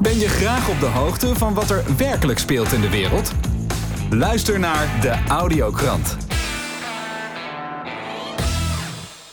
[0.00, 3.32] Ben je graag op de hoogte van wat er werkelijk speelt in de wereld?
[4.10, 6.16] Luister naar de Audiokrant.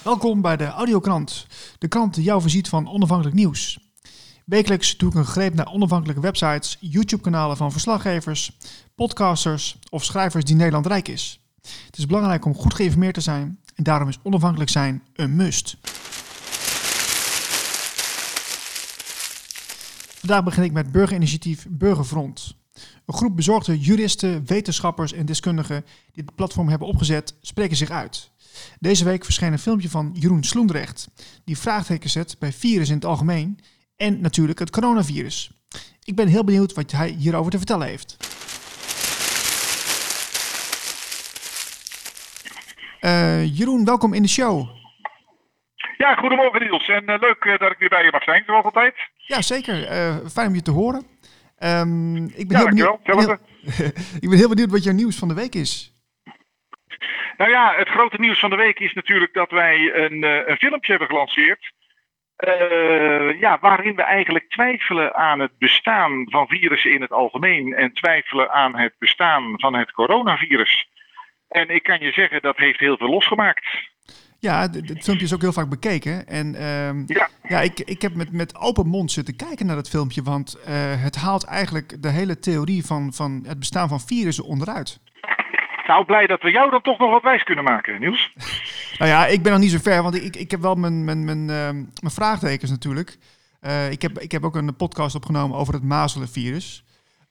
[0.03, 1.47] Welkom bij de Audiokrant,
[1.77, 3.79] de krant die jou voorziet van onafhankelijk nieuws.
[4.45, 8.57] Wekelijks doe ik een greep naar onafhankelijke websites, YouTube-kanalen van verslaggevers,
[8.95, 11.39] podcasters of schrijvers die Nederland rijk is.
[11.85, 15.77] Het is belangrijk om goed geïnformeerd te zijn en daarom is onafhankelijk zijn een must.
[20.25, 22.55] Vandaag begin ik met burgerinitiatief Burgerfront.
[23.05, 28.31] Een groep bezorgde juristen, wetenschappers en deskundigen die het platform hebben opgezet, spreken zich uit.
[28.79, 31.07] Deze week verscheen een filmpje van Jeroen Sloendrecht,
[31.45, 33.59] die vraagtekens zet bij virus in het algemeen
[33.97, 35.51] en natuurlijk het coronavirus.
[36.03, 38.17] Ik ben heel benieuwd wat hij hierover te vertellen heeft.
[43.01, 44.69] Uh, Jeroen, welkom in de show.
[45.97, 46.87] Ja, goedemorgen Niels.
[46.87, 48.95] En uh, leuk uh, dat ik weer bij je mag zijn, zoals altijd.
[49.25, 49.75] Ja, zeker.
[50.29, 51.05] fijn om je te horen.
[51.59, 53.37] Um, ik ben ja, heel benieuwd, dankjewel.
[54.23, 55.93] ik ben heel benieuwd wat jouw nieuws van de week is.
[57.37, 60.89] Nou ja, het grote nieuws van de week is natuurlijk dat wij een, een filmpje
[60.89, 61.71] hebben gelanceerd.
[62.37, 67.93] Uh, ja, waarin we eigenlijk twijfelen aan het bestaan van virussen in het algemeen en
[67.93, 70.87] twijfelen aan het bestaan van het coronavirus.
[71.47, 73.65] En ik kan je zeggen, dat heeft heel veel losgemaakt.
[74.43, 76.27] Ja, het filmpje is ook heel vaak bekeken.
[76.27, 77.29] En uh, ja.
[77.47, 80.65] ja, ik, ik heb met, met open mond zitten kijken naar dat filmpje, want uh,
[81.03, 84.99] het haalt eigenlijk de hele theorie van, van het bestaan van virussen onderuit.
[85.87, 88.33] Nou, blij dat we jou dan toch nog wat wijs kunnen maken, Niels.
[88.99, 91.25] nou ja, ik ben nog niet zo ver, want ik, ik heb wel mijn, mijn,
[91.25, 91.69] mijn, uh,
[92.01, 93.17] mijn vraagtekens natuurlijk.
[93.61, 96.83] Uh, ik, heb, ik heb ook een podcast opgenomen over het mazelenvirus.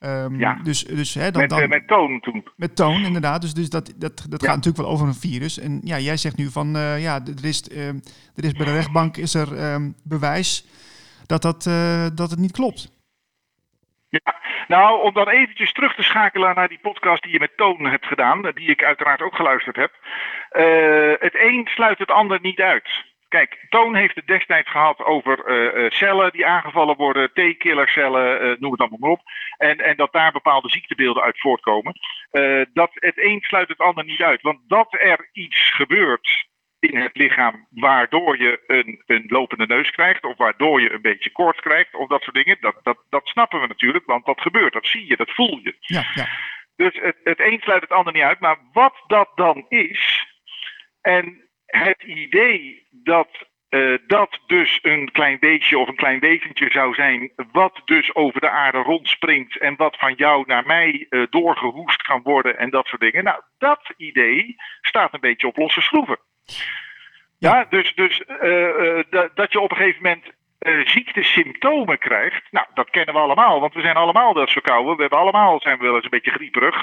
[0.04, 2.44] Um, ja, dus, dus, hè, dan, met, dan, uh, met toon toen.
[2.56, 3.40] Met toon, inderdaad.
[3.40, 4.46] Dus, dus dat, dat, dat ja.
[4.46, 5.58] gaat natuurlijk wel over een virus.
[5.58, 7.88] En ja, jij zegt nu van, uh, ja, er is, uh,
[8.36, 10.66] er is bij de rechtbank is er um, bewijs
[11.26, 11.62] dat, dat,
[12.16, 12.90] dat het niet klopt.
[14.08, 14.34] Ja,
[14.68, 18.06] nou, om dan eventjes terug te schakelen naar die podcast die je met Toon hebt
[18.06, 19.92] gedaan, die ik uiteraard ook geluisterd heb.
[21.20, 22.88] Het een sluit het ander niet uit.
[23.32, 28.70] Kijk, Toon heeft het destijds gehad over uh, uh, cellen die aangevallen worden, T-killercellen, noem
[28.70, 29.22] het allemaal maar op.
[29.56, 31.94] En, en dat daar bepaalde ziektebeelden uit voortkomen.
[32.72, 34.42] dat het een sluit het ander niet uit.
[34.42, 36.50] Want dat er iets gebeurt
[36.90, 41.32] in het lichaam waardoor je een, een lopende neus krijgt of waardoor je een beetje
[41.32, 42.56] koorts krijgt of dat soort dingen.
[42.60, 45.76] Dat, dat, dat snappen we natuurlijk, want dat gebeurt, dat zie je, dat voel je.
[45.80, 46.28] Ja, ja.
[46.76, 50.26] Dus het, het een sluit het ander niet uit, maar wat dat dan is
[51.00, 53.28] en het idee dat
[53.72, 58.40] uh, dat dus een klein beestje of een klein wezentje zou zijn, wat dus over
[58.40, 62.86] de aarde rondspringt en wat van jou naar mij uh, doorgehoest kan worden en dat
[62.86, 63.24] soort dingen.
[63.24, 66.18] Nou, dat idee staat een beetje op losse schroeven.
[67.38, 70.24] Ja, ja dus, dus uh, dat je op een gegeven moment
[70.88, 74.94] ziektesymptomen krijgt, nou, dat kennen we allemaal, want we zijn allemaal dat verkouden.
[74.94, 76.82] We hebben allemaal zijn we wel eens een beetje grieperig.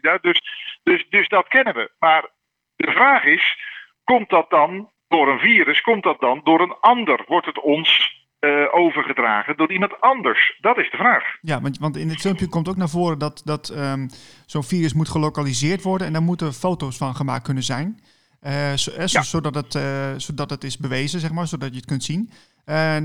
[0.00, 0.42] ja, dus,
[0.82, 1.90] dus, dus dat kennen we.
[1.98, 2.28] Maar
[2.76, 3.58] de vraag is,
[4.06, 5.80] komt dat dan door een virus?
[5.80, 7.24] Komt dat dan door een ander?
[7.26, 10.58] Wordt het ons uh, overgedragen door iemand anders?
[10.60, 11.36] Dat is de vraag.
[11.40, 14.08] Ja, want, want in het filmpje komt ook naar voren dat, dat um,
[14.46, 18.00] zo'n virus moet gelokaliseerd worden en daar moeten foto's van gemaakt kunnen zijn.
[18.42, 19.22] Uh, zo, eh, ja.
[19.22, 22.30] zodat, het, uh, zodat het is bewezen, zeg maar, zodat je het kunt zien.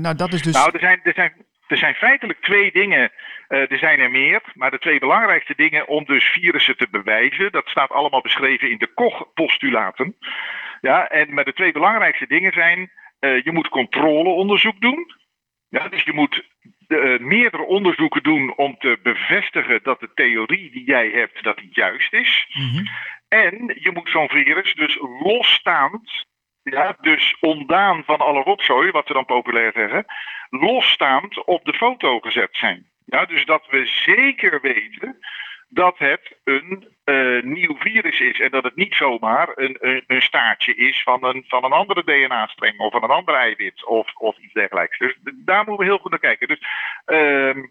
[0.02, 0.54] nou, dat is dus.
[0.54, 1.32] Nou, er zijn, er zijn,
[1.66, 3.10] er zijn feitelijk twee dingen.
[3.48, 7.68] er zijn er meer, maar de twee belangrijkste dingen om dus virussen te bewijzen, dat
[7.68, 10.16] staat allemaal beschreven in de Koch-postulaten.
[10.82, 15.14] Ja, en maar de twee belangrijkste dingen zijn: uh, je moet controleonderzoek doen.
[15.68, 16.44] Ja, dus je moet
[16.88, 21.70] uh, meerdere onderzoeken doen om te bevestigen dat de theorie die jij hebt, dat die
[21.72, 22.46] juist is.
[22.52, 22.88] Mm-hmm.
[23.28, 26.26] En je moet zo'n virus dus losstaand,
[26.62, 30.04] ja, dus ondaan van alle rotzooi, wat we dan populair zeggen,
[30.50, 32.90] losstaand op de foto gezet zijn.
[33.04, 35.18] Ja, dus dat we zeker weten
[35.74, 40.22] dat het een uh, nieuw virus is en dat het niet zomaar een, een, een,
[40.22, 44.38] staartje is van een, van een andere DNA-streng of van een ander eiwit of, of
[44.38, 44.98] iets dergelijks.
[44.98, 46.48] Dus daar moeten we heel goed naar kijken.
[46.48, 46.60] Dus
[47.06, 47.62] uh,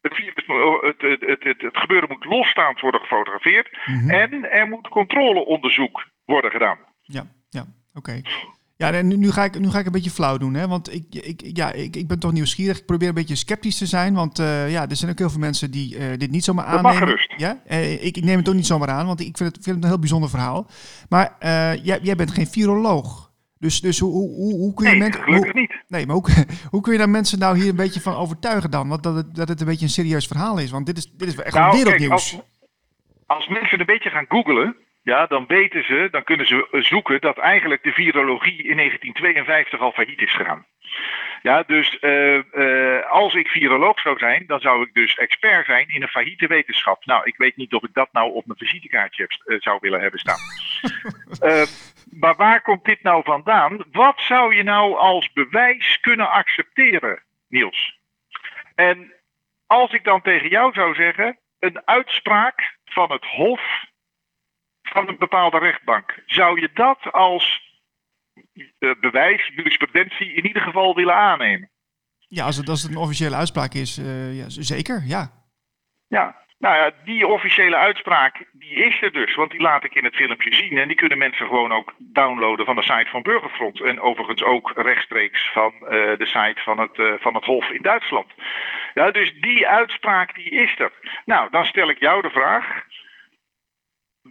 [0.00, 0.34] het, virus,
[0.80, 4.10] het, het, het, het, gebeuren moet losstaand worden gefotografeerd mm-hmm.
[4.10, 6.78] en er moet controleonderzoek worden gedaan.
[7.02, 8.10] Ja, ja oké.
[8.10, 8.22] Okay.
[8.78, 10.68] Ja, en nu, nu, ga ik, nu ga ik een beetje flauw doen, hè?
[10.68, 12.78] want ik, ik, ja, ik, ik ben toch nieuwsgierig.
[12.78, 15.40] Ik probeer een beetje sceptisch te zijn, want uh, ja, er zijn ook heel veel
[15.40, 16.90] mensen die uh, dit niet zomaar aannemen.
[16.90, 17.34] Dat mag gerust.
[17.36, 17.62] Ja?
[17.70, 19.84] Uh, ik, ik neem het ook niet zomaar aan, want ik vind het, vind het
[19.84, 20.70] een heel bijzonder verhaal.
[21.08, 21.36] Maar
[21.82, 23.30] jij, jij bent geen viroloog.
[23.58, 25.22] Dus, dus hoe, hoe, hoe kun je nee, mensen.
[25.22, 25.84] Gelukkig niet.
[25.88, 28.88] Nee, maar hoe, hoe kun je daar mensen nou hier een beetje van overtuigen dan?
[28.88, 30.70] Want dat het, dat het een beetje een serieus verhaal is.
[30.70, 32.30] Want dit is, dit is echt nou, wereldnieuws.
[32.30, 32.42] Kijk,
[33.26, 34.76] als, als mensen een beetje gaan googlen
[35.08, 39.92] ja, dan weten ze, dan kunnen ze zoeken dat eigenlijk de virologie in 1952 al
[39.92, 40.66] failliet is gegaan.
[41.42, 45.66] Ja, dus uh, uh, eh, als ik viroloog zou zijn, dan zou ik dus expert
[45.66, 47.04] zijn in een failliete wetenschap.
[47.04, 50.00] Nou, ik weet niet of ik dat nou op mijn visitekaartje heb, eh, zou willen
[50.00, 50.38] hebben staan.
[51.40, 51.62] Eh,
[52.10, 53.84] maar waar komt dit nou vandaan?
[53.92, 57.98] Wat zou je nou als bewijs kunnen accepteren, Niels?
[58.74, 59.12] En
[59.66, 63.86] als ik dan tegen jou zou zeggen, een uitspraak van het Hof
[64.88, 67.66] van een bepaalde rechtbank, zou je dat als
[69.00, 71.70] bewijs, jurisprudentie in ieder geval willen aannemen?
[72.18, 75.30] Ja, als het, als het een officiële uitspraak is, uh, ja, zeker, ja.
[76.08, 79.34] Ja, nou ja, die officiële uitspraak, die is er dus.
[79.34, 80.78] Want die laat ik in het filmpje zien.
[80.78, 83.80] En die kunnen mensen gewoon ook downloaden van de site van Burgerfront.
[83.80, 87.82] En overigens ook rechtstreeks van uh, de site van het, uh, van het Hof in
[87.82, 88.26] Duitsland.
[88.94, 90.92] Ja, dus die uitspraak, die is er.
[91.24, 92.84] Nou, dan stel ik jou de vraag.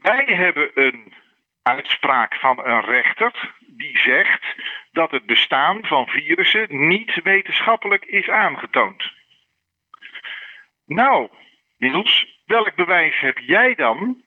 [0.02, 1.14] Wij hebben een
[1.62, 4.46] uitspraak van een rechter die zegt
[4.92, 9.12] dat het bestaan van virussen niet wetenschappelijk is aangetoond.
[10.86, 11.30] Nou,
[11.78, 14.24] Niels, welk bewijs heb jij dan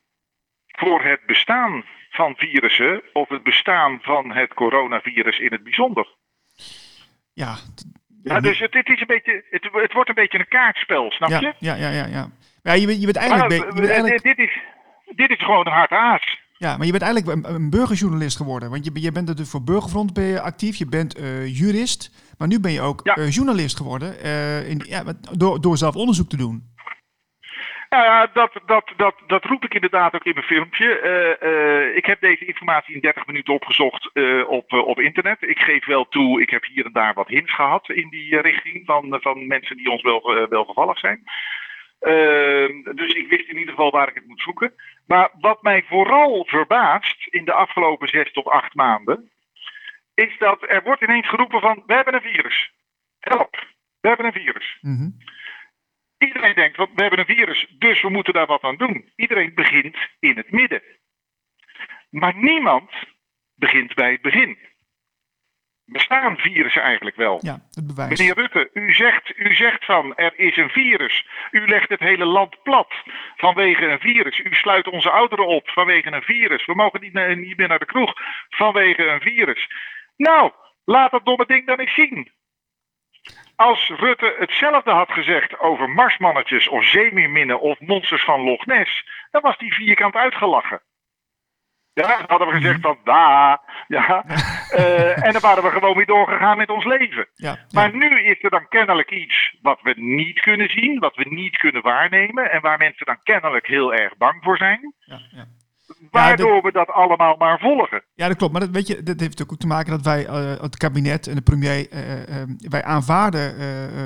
[0.67, 6.07] voor het bestaan van virussen of het bestaan van het coronavirus in het bijzonder?
[7.33, 7.57] Ja,
[8.23, 11.29] ja, dus het, het, is een beetje, het, het, wordt een beetje een kaartspel, snap
[11.29, 11.53] je?
[11.59, 12.07] Ja, ja, ja.
[12.07, 12.31] ja.
[12.63, 13.49] ja je, bent, je bent eigenlijk...
[13.49, 14.23] Maar, je bent eigenlijk...
[14.23, 14.61] Dit, is,
[15.15, 16.39] dit is gewoon een hard aas.
[16.65, 18.71] Ja, maar je bent eigenlijk een, burgerjournalist geworden.
[18.71, 20.77] Want je, je bent natuurlijk voor Burgerfront ben je actief.
[20.77, 22.35] Je bent uh, jurist.
[22.39, 23.17] Maar nu ben je ook ja.
[23.17, 24.15] uh, journalist geworden.
[24.25, 25.03] Uh, in, ja,
[25.37, 26.63] door, door zelf onderzoek te doen.
[27.89, 30.89] Nou ja, dat, dat, dat, dat roep ik inderdaad ook in mijn filmpje.
[31.97, 34.11] ik heb deze informatie in 30 minuten opgezocht
[34.49, 35.43] op, op internet.
[35.43, 38.83] Ik geef wel toe, ik heb hier en daar wat hints gehad in die richting
[38.87, 41.23] van, van mensen die ons wel, wel gevallig zijn.
[42.01, 44.75] Uh, dus ik wist in ieder geval waar ik het moet zoeken.
[45.07, 49.31] Maar wat mij vooral verbaast in de afgelopen zes tot acht maanden,
[50.15, 52.73] is dat er wordt ineens geroepen van we hebben een virus.
[53.19, 53.67] Help,
[54.01, 54.79] we hebben een virus.
[54.81, 55.17] Mm -hmm.
[56.19, 59.13] Iedereen denkt, we hebben een virus, dus we moeten daar wat aan doen.
[59.17, 60.83] Iedereen begint in het midden.
[62.11, 62.91] Maar niemand
[63.55, 64.59] begint bij het begin
[65.93, 67.39] bestaan virussen eigenlijk wel?
[67.43, 68.19] Ja, het bewijs.
[68.19, 71.27] Meneer Rutte, u zegt, u zegt van er is een virus.
[71.51, 72.93] U legt het hele land plat
[73.37, 74.39] vanwege een virus.
[74.39, 76.67] U sluit onze ouderen op vanwege een virus.
[76.67, 78.13] We mogen niet, niet meer naar de kroeg
[78.49, 79.69] vanwege een virus.
[80.17, 80.51] Nou,
[80.85, 82.33] laat dat domme ding dan eens zien.
[83.57, 89.43] Als Rutte hetzelfde had gezegd over marsmannetjes of zeemeerminnen of monsters van Loch Ness, dan
[89.43, 90.81] was die vierkant uitgelachen.
[92.01, 93.61] Ja, dan hadden we gezegd van da.
[93.89, 94.25] Ja.
[94.75, 97.29] Uh, en dan waren we gewoon weer doorgegaan met ons leven.
[97.35, 101.27] Ja, maar nu is er dan kennelijk iets wat we niet kunnen zien, wat we
[101.29, 102.51] niet kunnen waarnemen.
[102.51, 104.95] En waar mensen dan kennelijk heel erg bang voor zijn.
[104.99, 105.47] Ja, ja.
[106.11, 108.03] Waardoor dat, we dat allemaal maar volgen.
[108.15, 108.53] Ja, dat klopt.
[108.53, 111.35] Maar dat, weet je, dat heeft ook te maken dat wij, uh, het kabinet en
[111.35, 113.55] de premier, uh, wij aanvaarden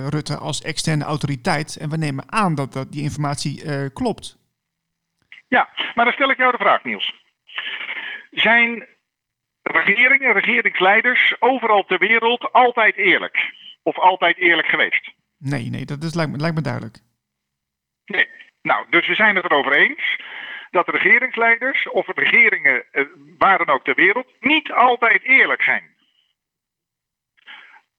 [0.09, 1.77] Rutte als externe autoriteit.
[1.77, 4.39] En we nemen aan dat, dat die informatie klopt.
[5.49, 7.24] Ja, maar dan stel ik jou de vraag, Niels.
[8.35, 8.87] Zijn
[9.63, 13.53] regeringen, regeringsleiders overal ter wereld altijd eerlijk?
[13.83, 15.13] Of altijd eerlijk geweest?
[15.39, 16.99] Nee, nee, dat is, lijkt, me, lijkt me duidelijk.
[18.05, 18.29] Nee.
[18.63, 20.21] Nou, dus we zijn het erover eens
[20.71, 23.05] dat regeringsleiders of regeringen, eh,
[23.39, 25.94] waar dan ook ter wereld, niet altijd eerlijk zijn.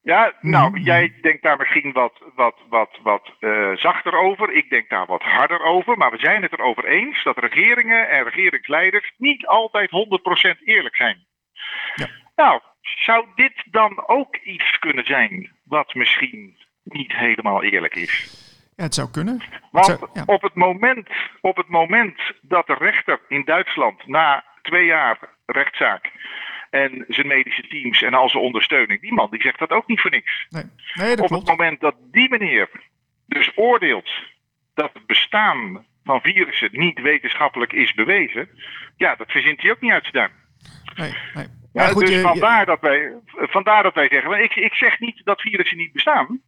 [0.06, 0.84] Ja, nou, mm -hmm.
[0.84, 4.52] jij denkt daar misschien wat, wat, wat, wat uh, zachter over.
[4.52, 5.98] Ik denk daar wat harder over.
[5.98, 9.90] Maar we zijn het erover eens dat regeringen en regeringsleiders niet altijd
[10.60, 11.26] 100% eerlijk zijn.
[11.96, 12.08] Ja.
[12.36, 18.44] Nou, zou dit dan ook iets kunnen zijn wat misschien niet helemaal eerlijk is?
[18.76, 19.42] Ja, het zou kunnen.
[19.72, 20.24] Want zou, ja.
[20.26, 21.10] op, het moment,
[21.42, 26.12] op het moment dat de rechter in Duitsland na twee jaar rechtszaak
[26.84, 29.02] en zijn medische teams en al zijn ondersteuning.
[29.02, 30.46] Die man die zegt dat ook niet voor niks.
[30.50, 30.64] Nee,
[30.94, 31.48] nee dat Op klopt.
[31.50, 32.70] het moment dat die meneer
[33.28, 34.10] dus oordeelt
[34.74, 38.50] dat het bestaan van virussen niet wetenschappelijk is bewezen,
[38.98, 40.32] ja, dat verzint hij ook niet uit zijn duim.
[40.96, 41.48] Nee, nee.
[41.74, 44.74] Ja, Ja, goed, dus je- vandaar, je- dat wij, vandaar dat wij zeggen, ik, ik
[44.74, 46.42] zeg niet dat virussen niet bestaan,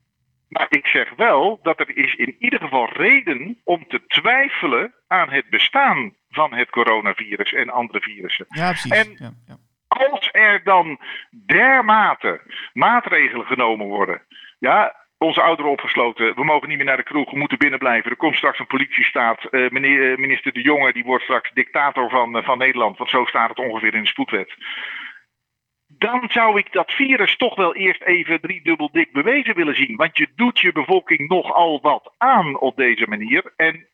[0.49, 5.29] maar ik zeg wel dat er is in ieder geval reden om te twijfelen aan
[5.31, 8.45] het bestaan van het coronavirus en andere virussen.
[8.49, 8.91] ja, precies.
[8.91, 9.57] En- ja, ja.
[9.87, 10.99] Als er dan
[11.45, 12.41] dermate
[12.73, 14.21] maatregelen genomen worden.
[14.59, 16.35] Ja, onze ouderen opgesloten.
[16.35, 17.31] We mogen niet meer naar de kroeg.
[17.31, 18.11] We moeten binnen blijven.
[18.11, 19.43] Er komt straks een politiestaat.
[19.43, 22.97] Eh, meneer, eh, minister De Jonge die wordt straks dictator van, eh, van Nederland.
[22.97, 24.55] Want zo staat het ongeveer in de spoedwet.
[25.87, 29.95] Dan zou ik dat virus toch wel eerst even driedubbel dik bewezen willen zien.
[29.95, 33.53] Want je doet je bevolking nogal wat aan op deze manier.
[33.55, 33.87] En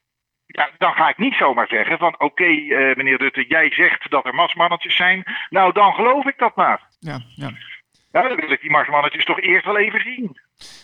[0.53, 4.25] ja, dan ga ik niet zomaar zeggen van oké eh, meneer Rutte, jij zegt dat
[4.25, 5.23] er marsmannetjes zijn.
[5.49, 6.81] Nou, dan geloof ik dat maar.
[6.99, 7.51] ja, ja.
[8.11, 10.37] Ja, dan wil ik die marsmannetjes toch eerst wel even zien.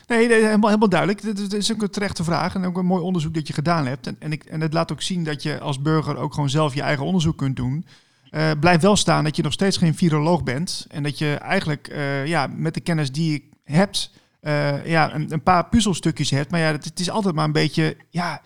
[0.07, 1.21] Nee, nee helemaal, helemaal duidelijk.
[1.21, 4.07] Het is ook een terechte vraag en ook een mooi onderzoek dat je gedaan hebt.
[4.07, 6.73] En, en, ik, en het laat ook zien dat je als burger ook gewoon zelf
[6.73, 7.85] je eigen onderzoek kunt doen.
[8.31, 10.87] Uh, blijf wel staan dat je nog steeds geen viroloog bent.
[10.91, 14.11] En dat je eigenlijk uh, ja, met de kennis die je hebt,
[14.41, 16.51] uh, ja, een, een, paar puzzelstukjes hebt.
[16.51, 17.97] Maar ja, het, het, is altijd maar een beetje.
[18.09, 18.41] Ja,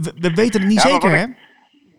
[0.00, 1.24] we, we weten het niet ja, zeker, hè?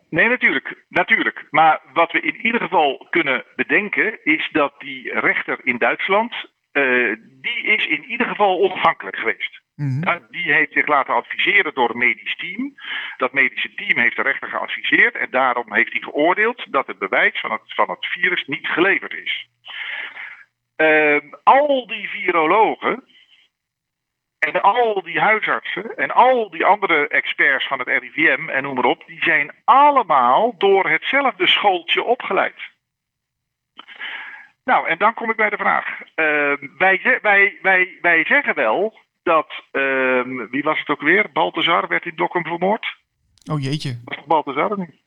[0.09, 1.47] Nee, natuurlijk, natuurlijk.
[1.49, 6.33] Maar wat we in ieder geval kunnen bedenken is dat die rechter in Duitsland,
[6.73, 9.61] uh, die is in ieder geval onafhankelijk geweest.
[9.75, 10.03] Mm -hmm.
[10.03, 12.73] ja, die heeft zich laten adviseren door een medisch team.
[13.17, 17.39] Dat medische team heeft de rechter geadviseerd en daarom heeft hij geoordeeld dat het bewijs
[17.39, 19.47] van het, van het virus niet geleverd is.
[20.77, 23.03] Uh, al die virologen
[24.45, 28.85] en al die huisartsen en al die andere experts van het RIVM en noem maar
[28.85, 32.71] op, die zijn allemaal door hetzelfde schooltje opgeleid.
[34.63, 35.99] Nou, en dan kom ik bij de vraag.
[36.15, 41.31] Uh, wij, wij, wij, wij zeggen wel dat, uh, wie was het ook weer?
[41.33, 42.97] Balthazar werd in Dokkum vermoord.
[43.51, 44.01] Oh jeetje.
[44.05, 45.02] Was het Balthazar niet?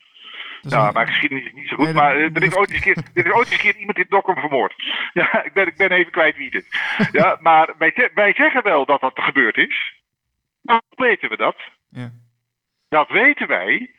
[0.61, 1.85] Ja, maar geschiedenis is niet zo goed.
[1.85, 3.99] Nee, maar uh, er, is ooit eens keer, er is ooit eens een keer iemand
[3.99, 4.75] in Dokkum vermoord.
[5.13, 6.69] Ja, ik ben, ik ben even kwijt wie het is.
[7.13, 10.03] Ja, maar wij, wij zeggen wel dat dat gebeurd is.
[10.63, 11.57] Maar hoe weten we dat?
[11.89, 12.13] Ja.
[12.89, 13.95] Dat weten wij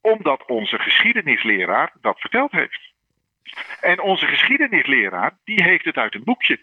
[0.00, 2.92] omdat onze geschiedenisleraar dat verteld heeft.
[3.80, 6.60] En onze geschiedenisleraar, die heeft het uit een boekje.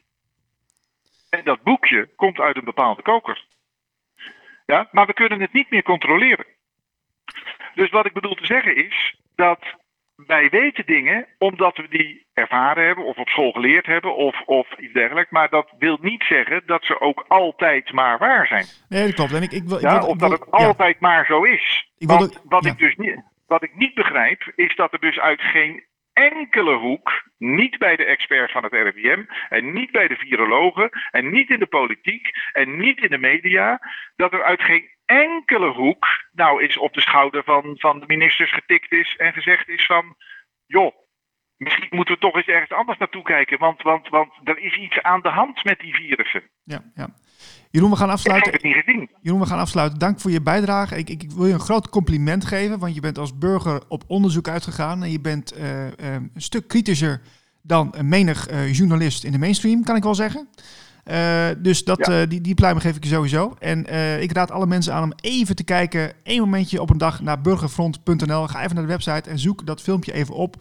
[1.29, 3.45] En dat boekje komt uit een bepaalde koker.
[4.65, 6.45] Ja, maar we kunnen het niet meer controleren.
[7.75, 9.59] Dus wat ik bedoel te zeggen is dat
[10.15, 14.77] wij weten dingen omdat we die ervaren hebben of op school geleerd hebben of, of
[14.77, 15.31] iets dergelijks.
[15.31, 18.65] Maar dat wil niet zeggen dat ze ook altijd maar waar zijn.
[18.89, 19.33] Nee, dat klopt.
[19.33, 20.65] En ik, ik wil, ik ja, wil, of dat het ja.
[20.65, 21.91] altijd maar zo is.
[21.97, 22.71] Ik Want wat, ja.
[22.71, 27.23] ik dus niet, wat ik niet begrijp is dat er dus uit geen enkele hoek,
[27.37, 31.59] niet bij de experts van het RIVM en niet bij de virologen en niet in
[31.59, 33.79] de politiek en niet in de media,
[34.15, 38.53] dat er uit geen enkele hoek nou eens op de schouder van, van de ministers
[38.53, 40.15] getikt is en gezegd is van,
[40.65, 40.95] joh,
[41.57, 45.01] misschien moeten we toch eens ergens anders naartoe kijken, want, want, want er is iets
[45.01, 46.43] aan de hand met die virussen.
[46.63, 47.07] Ja, ja.
[47.71, 48.51] Jeroen, we gaan Ik afsluiten.
[48.51, 49.09] heb het niet gezien.
[49.21, 49.99] Jeroen, we gaan afsluiten.
[49.99, 50.97] Dank voor je bijdrage.
[50.97, 54.03] Ik, ik, ik wil je een groot compliment geven, want je bent als burger op
[54.07, 57.21] onderzoek uitgegaan en je bent eh, eh, een stuk kritischer
[57.61, 60.47] dan een menig eh, journalist in de mainstream, kan ik wel zeggen.
[61.05, 62.21] Eh, dus dat, Ja.
[62.21, 63.55] eh, die, die pluim geef ik je sowieso.
[63.59, 66.97] En eh, ik raad alle mensen aan om even te kijken, één momentje op een
[66.97, 68.47] dag naar burgerfront.nl.
[68.47, 70.55] Ga even naar de website en zoek dat filmpje even op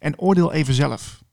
[0.00, 1.24] en oordeel even zelf.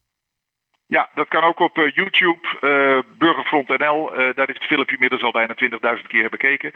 [0.88, 4.14] Ja, dat kan ook op YouTube, eh, Burgerfront NL.
[4.16, 6.72] Eh, daar is het filmpje inmiddels al bijna 20.000 keer bekeken.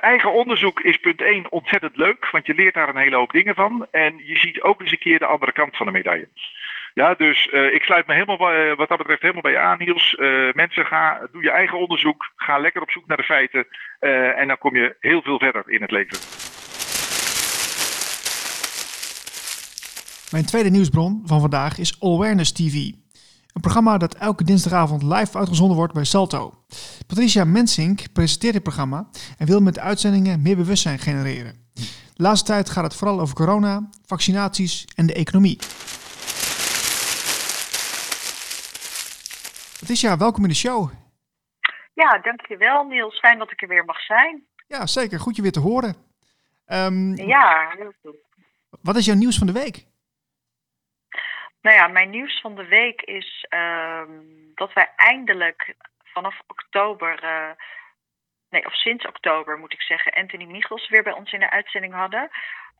[0.00, 3.54] Eigen onderzoek is punt 1 ontzettend leuk, want je leert daar een hele hoop dingen
[3.54, 3.86] van.
[3.90, 6.28] En je ziet ook eens een keer de andere kant van de medaille.
[7.02, 9.78] Ja, dus eh, ik sluit me helemaal eh, wat dat betreft helemaal bij je aan,
[9.78, 10.14] Niels.
[10.14, 12.32] Eh, mensen, ga, doe je eigen onderzoek.
[12.36, 13.66] Ga lekker op zoek naar de feiten.
[14.36, 16.18] en dan kom je heel veel verder in het leven.
[20.30, 22.74] Mijn tweede nieuwsbron van vandaag is Awareness TV.
[22.74, 26.52] Een programma dat elke dinsdagavond live uitgezonden wordt bij Salto.
[27.06, 31.64] Patricia Mensink presenteert dit programma en wil met de uitzendingen meer bewustzijn genereren.
[32.14, 35.58] De laatste tijd gaat het vooral over corona, vaccinaties en de economie.
[39.80, 40.90] Patricia, welkom in de show.
[41.94, 43.18] Ja, dankjewel Niels.
[43.18, 44.46] Fijn dat ik er weer mag zijn.
[44.68, 45.20] Ja, zeker.
[45.20, 45.94] Goed je weer te horen.
[46.66, 48.16] Ehm, Ja, heel goed.
[48.82, 49.84] Wat is jouw nieuws van de week?
[51.60, 54.10] Nou ja, mijn nieuws van de week is ehm,
[54.54, 57.50] dat wij eindelijk vanaf oktober, eh,
[58.50, 61.94] nee, of sinds oktober moet ik zeggen, Anthony Michels weer bij ons in de uitzending
[61.94, 62.30] hadden.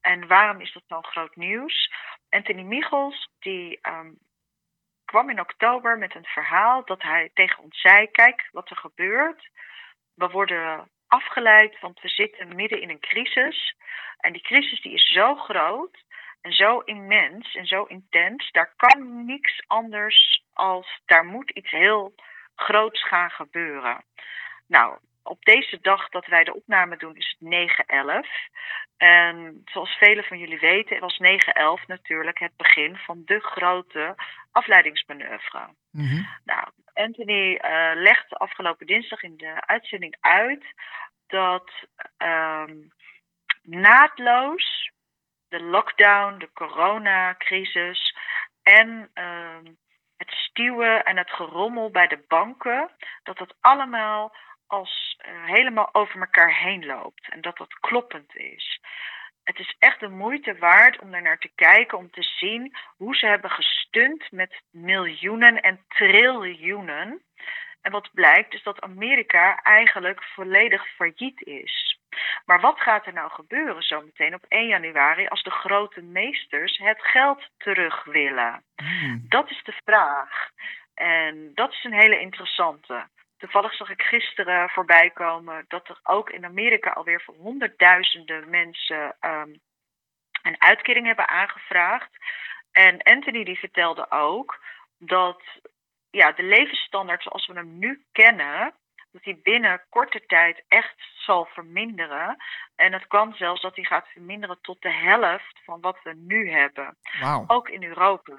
[0.00, 1.92] En waarom is dat zo'n groot nieuws?
[2.30, 4.10] Anthony Michels, die ehm,
[5.06, 9.48] kwam in oktober met een verhaal dat hij tegen ons zei: Kijk wat er gebeurt.
[10.14, 13.76] We worden afgeleid, want we zitten midden in een crisis.
[14.16, 16.04] En die crisis die is zo groot
[16.40, 18.50] en zo immens en zo intens.
[18.50, 22.14] Daar kan niks anders als daar moet iets heel
[22.54, 24.04] groots gaan gebeuren.
[24.66, 28.28] Nou, op deze dag dat wij de opname doen is het 9-11.
[28.96, 31.20] En zoals velen van jullie weten was
[31.82, 34.14] 9-11 natuurlijk het begin van de grote
[34.52, 35.68] afleidingsmanoeuvre.
[35.90, 36.22] Mhm.
[36.44, 40.64] Nou, Anthony eh legde afgelopen dinsdag in de uitzending uit
[41.26, 41.70] dat
[42.16, 42.74] ehm,
[43.62, 44.90] naadloos
[45.48, 48.16] de lockdown, de coronacrisis
[48.62, 49.64] en ehm,
[50.16, 52.90] het stuwen en het gerommel bij de banken,
[53.22, 58.80] dat dat allemaal als eh, helemaal over elkaar heen loopt en dat dat kloppend is.
[59.44, 63.16] Het is echt de moeite waard om er naar te kijken, om te zien hoe
[63.16, 67.22] ze hebben gestund met miljoenen en triljoenen.
[67.80, 72.00] En wat blijkt is dat Amerika eigenlijk volledig failliet is.
[72.44, 77.02] Maar wat gaat er nou gebeuren zometeen op 1 januari als de grote meesters het
[77.02, 78.64] geld terug willen?
[78.76, 79.24] Hmm.
[79.28, 80.50] Dat is de vraag.
[80.94, 83.08] En dat is een hele interessante.
[83.38, 89.16] Toevallig zag ik gisteren voorbij komen dat er ook in Amerika alweer voor honderdduizenden mensen
[89.20, 89.50] ehm,
[90.42, 92.10] een uitkering hebben aangevraagd.
[92.72, 94.62] En Anthony die vertelde ook
[94.98, 95.42] dat
[96.10, 98.74] ja, de levensstandaard zoals we hem nu kennen,
[99.12, 102.36] dat die binnen korte tijd echt zal verminderen.
[102.76, 106.50] En het kan zelfs dat die gaat verminderen tot de helft van wat we nu
[106.50, 106.96] hebben.
[107.46, 108.32] Ook in Europa.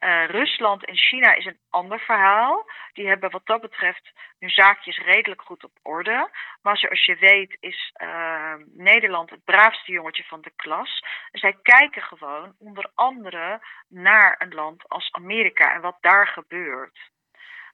[0.00, 2.66] Uh, Rusland en China is een ander verhaal.
[2.92, 6.30] Die hebben wat dat betreft hun zaakjes redelijk goed op orde.
[6.62, 11.04] Maar zoals je weet is uh, Nederland het braafste jongetje van de klas.
[11.32, 17.14] Zij kijken gewoon onder andere naar een land als Amerika en wat daar gebeurt.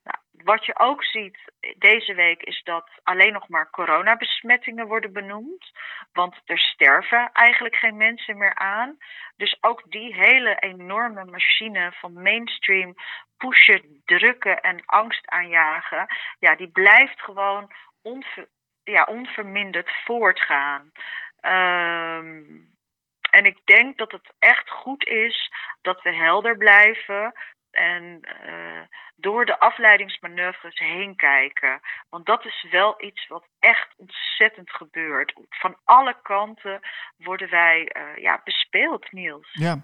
[0.02, 1.38] Nou, wat je ook ziet
[1.78, 5.71] deze week is dat alleen nog maar coronabesmettingen worden benoemd.
[6.12, 8.99] Want er sterven eigenlijk geen mensen meer aan.
[9.37, 12.94] Dus ook die hele enorme machine van mainstream
[13.37, 16.06] pushen, drukken en angst aanjagen.
[16.38, 17.73] Ja, die blijft gewoon
[18.85, 20.92] ja, onverminderd voortgaan.
[21.40, 22.71] Um,
[23.30, 27.32] en ik denk dat het echt goed is dat we helder blijven
[27.72, 28.80] en uh,
[29.16, 31.80] door de afleidingsmanoeuvres heen kijken.
[32.08, 35.32] Want dat is wel iets wat echt ontzettend gebeurt.
[35.48, 36.80] Van alle kanten
[37.16, 39.48] worden wij uh, ja, bespeeld, Niels.
[39.52, 39.82] Ja.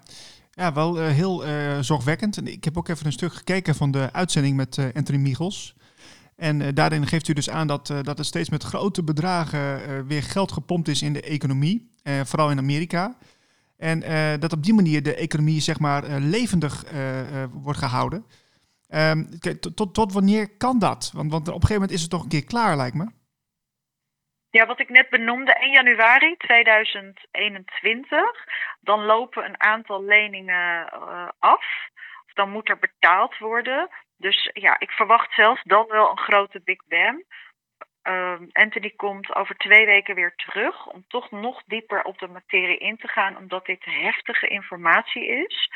[0.51, 1.41] Ja, wel uh, heel
[1.83, 2.37] zorgwekkend.
[2.37, 5.75] En ik heb ook even een stuk gekeken van de uitzending met Anthony Michels.
[6.35, 10.51] En daarin geeft u dus aan dat, dat er steeds met grote bedragen weer geld
[10.51, 11.91] gepompt is in de economie.
[12.03, 13.15] vooral in Amerika.
[13.79, 18.25] En uh, dat op die manier de economie zeg maar uh, levendig uh, wordt gehouden.
[18.93, 19.39] Um,
[19.75, 21.11] tot, tot wanneer kan dat?
[21.13, 23.07] Want, want op een gegeven moment is het toch een keer klaar, lijkt me.
[24.49, 28.19] Ja, wat ik net benoemde, 1 januari 2021,
[28.81, 30.89] dan lopen een aantal leningen
[31.39, 31.65] af.
[32.33, 33.89] Dan moet er betaald worden.
[34.17, 37.25] Dus ja, ik verwacht zelfs dan wel een grote Big Bang.
[38.03, 42.77] Uh, Anthony komt over twee weken weer terug om toch nog dieper op de materie
[42.77, 45.71] in te gaan, omdat dit heftige informatie is.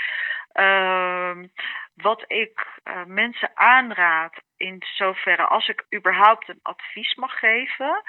[0.54, 1.38] Uh,
[1.94, 8.04] wat ik uh, mensen aanraad, in zoverre als ik überhaupt een advies mag geven.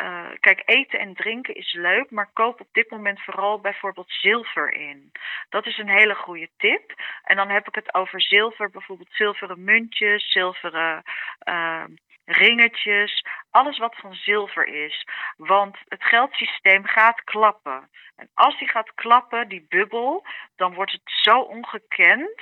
[0.00, 4.72] Uh, kijk, eten en drinken is leuk, maar koop op dit moment vooral bijvoorbeeld zilver
[4.72, 5.12] in.
[5.48, 6.92] Dat is een hele goede tip.
[7.22, 11.02] En dan heb ik het over zilver, bijvoorbeeld zilveren muntjes, zilveren
[11.48, 11.84] uh,
[12.32, 15.06] ringetjes, alles wat van zilver is.
[15.36, 17.90] Want het geldsysteem gaat klappen.
[18.16, 22.40] En als die gaat klappen, die bubbel, dan wordt het zo ongekend.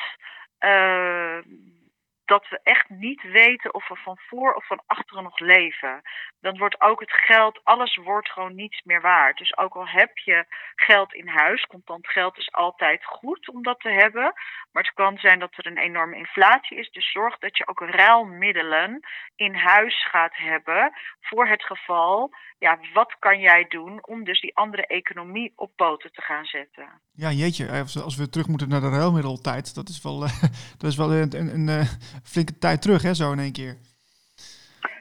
[0.61, 1.39] Uh,
[2.31, 6.01] dat we echt niet weten of we van voor of van achteren nog leven.
[6.41, 9.39] Dan wordt ook het geld, alles wordt gewoon niets meer waard.
[9.39, 13.81] Dus ook al heb je geld in huis, contant geld is altijd goed om dat
[13.81, 14.33] te hebben.
[14.73, 16.91] Maar het kan zijn dat er een enorme inflatie is.
[16.91, 19.01] Dus zorg dat je ook ruilmiddelen
[19.37, 22.31] in huis gaat hebben voor het geval.
[22.59, 27.01] Ja, wat kan jij doen om dus die andere economie op poten te gaan zetten?
[27.13, 30.21] Ja, jeetje, als we terug moeten naar de ruilmiddeltijd, dat is wel,
[30.81, 31.87] dat is wel een, een, een
[32.23, 33.79] flinke tijd terug, hè, zo in één keer.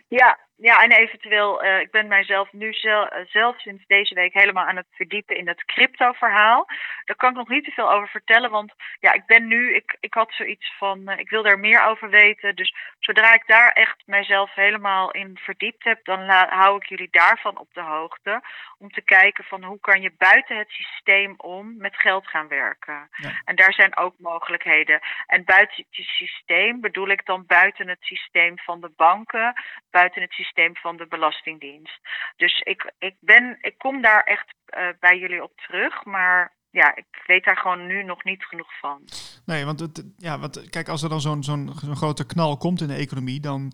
[0.07, 4.33] Ja, ja, en eventueel, uh, ik ben mijzelf nu zelf, uh, zelf sinds deze week
[4.33, 6.67] helemaal aan het verdiepen in het crypto-verhaal.
[7.05, 9.97] Daar kan ik nog niet te veel over vertellen, want ja, ik ben nu, ik,
[9.99, 12.55] ik had zoiets van, uh, ik wil daar meer over weten.
[12.55, 17.57] Dus zodra ik daar echt mijzelf helemaal in verdiept heb, dan hou ik jullie daarvan
[17.57, 18.41] op de hoogte.
[18.77, 23.09] Om te kijken van hoe kan je buiten het systeem om met geld gaan werken.
[23.11, 23.41] Ja.
[23.45, 24.99] En daar zijn ook mogelijkheden.
[25.27, 29.53] En buiten het systeem bedoel ik dan buiten het systeem van de banken,
[29.91, 31.99] buiten het systeem systeem van de Belastingdienst.
[32.35, 36.95] Dus ik, ik, ben, ik kom daar echt uh, bij jullie op terug, maar ja,
[36.95, 39.01] ik weet daar gewoon nu nog niet genoeg van.
[39.45, 42.81] Nee, want, het, ja, want kijk, als er dan zo'n zo'n zo'n grote knal komt
[42.81, 43.71] in de economie, dan,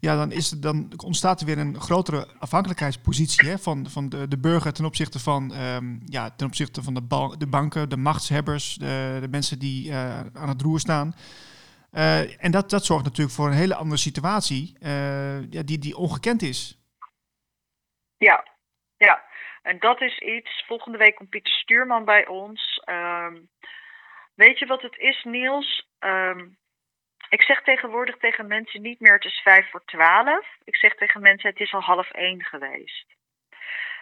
[0.00, 4.28] ja, dan, is er, dan ontstaat er weer een grotere afhankelijkheidspositie hè, van, van de,
[4.28, 8.74] de burger ten opzichte van, um, ja, ten opzichte van de, de banken, de machtshebbers,
[8.74, 11.14] de, de mensen die uh, aan het roer staan.
[11.92, 15.96] Uh, en dat, dat zorgt natuurlijk voor een hele andere situatie uh, ja, die, die
[15.96, 16.78] ongekend is.
[18.18, 18.46] Ja,
[18.96, 19.24] ja.
[19.62, 20.64] En dat is iets.
[20.66, 22.82] Volgende week komt Pieter Stuurman bij ons.
[22.86, 23.48] Um,
[24.34, 25.88] weet je wat het is, Niels?
[26.00, 26.58] Um,
[27.28, 30.46] ik zeg tegenwoordig tegen mensen niet meer het is vijf voor twaalf.
[30.64, 33.06] Ik zeg tegen mensen het is al half één geweest.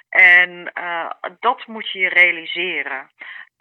[0.09, 3.11] En uh, dat moet je je realiseren.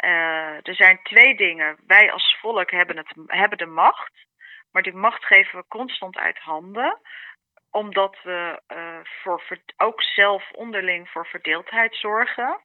[0.06, 1.78] Uh, er zijn twee dingen.
[1.88, 4.12] Wij als volk hebben, het, hebben de macht.
[4.72, 7.00] Maar die macht geven we constant uit handen
[7.76, 9.44] omdat we uh, voor,
[9.78, 12.62] ook zelf onderling voor verdeeldheid zorgen.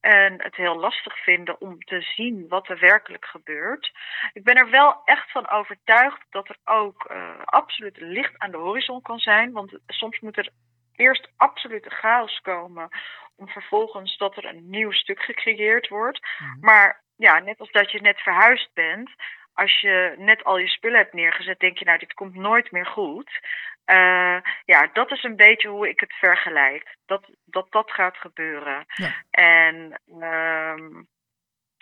[0.00, 3.92] En het heel lastig vinden om te zien wat er werkelijk gebeurt.
[4.32, 8.56] Ik ben er wel echt van overtuigd dat er ook uh, absoluut licht aan de
[8.56, 9.52] horizon kan zijn.
[9.52, 10.48] Want soms moet er
[10.96, 12.88] eerst absolute chaos komen.
[13.36, 16.20] Vervolgens dat er een nieuw stuk gecreëerd wordt.
[16.38, 16.58] Mhm.
[16.60, 19.10] Maar ja, net als dat je net verhuisd bent.
[19.52, 22.86] Als je net al je spullen hebt neergezet, denk je nou, dit komt nooit meer
[22.86, 23.40] goed.
[23.86, 26.96] Uh, ja, dat is een beetje hoe ik het vergelijk.
[27.06, 28.84] Dat dat, dat gaat gebeuren.
[28.86, 29.24] Ja.
[29.30, 31.08] En um,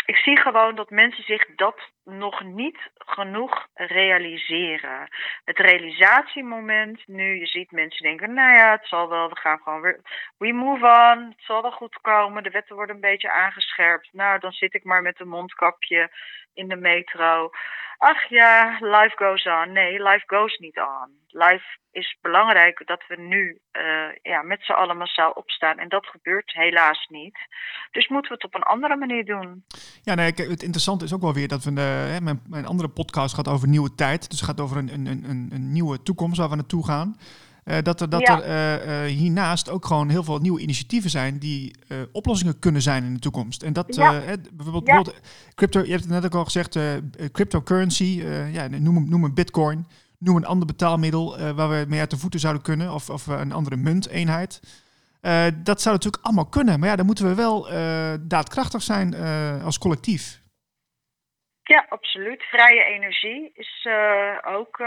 [0.04, 5.08] ik zie gewoon dat mensen zich dat nog niet genoeg realiseren.
[5.44, 9.80] Het realisatiemoment nu, je ziet mensen denken, nou ja, het zal wel, we gaan gewoon
[9.80, 10.00] weer,
[10.38, 14.08] we move on, het zal wel goed komen, de wetten worden een beetje aangescherpt.
[14.12, 16.10] Nou, dan zit ik maar met een mondkapje
[16.54, 17.50] in de metro.
[17.98, 19.72] Ach ja, life goes on.
[19.72, 21.08] Nee, life goes niet on.
[21.28, 25.78] Life is belangrijk dat we nu uh, ja, met z'n allen massaal opstaan.
[25.78, 27.38] En dat gebeurt helaas niet.
[27.90, 29.64] Dus moeten we het op een andere manier doen.
[30.02, 31.72] Ja, nee, het interessante is ook wel weer dat we.
[31.72, 34.30] De, mijn, mijn andere podcast gaat over nieuwe tijd.
[34.30, 37.16] Dus het gaat over een, een, een, een nieuwe toekomst waar we naartoe gaan.
[37.64, 41.38] Uh, dat er, dat er uh, uh, hiernaast ook gewoon heel veel nieuwe initiatieven zijn
[41.38, 41.74] die
[42.12, 43.62] oplossingen kunnen zijn in de toekomst.
[43.62, 44.10] En dat ja.
[44.10, 44.94] bijvoorbeeld, ja.
[44.94, 45.20] bijvoorbeeld,
[45.54, 46.78] crypto, je hebt het net ook al gezegd,
[47.32, 48.22] cryptocurrency,
[48.52, 49.86] ja, noem, noem een bitcoin,
[50.18, 53.52] noem een ander betaalmiddel waar we mee uit de voeten zouden kunnen, of, of een
[53.52, 54.60] andere munteenheid.
[55.64, 57.68] dat zou natuurlijk allemaal kunnen, maar ja, dan moeten we wel
[58.20, 59.14] daadkrachtig zijn
[59.62, 60.40] als collectief.
[61.62, 62.42] Ja, absoluut.
[62.42, 63.88] Vrije energie is
[64.44, 64.78] ook